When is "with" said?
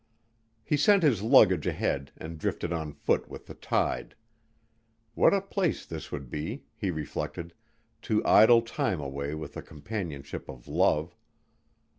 3.29-3.45, 9.35-9.53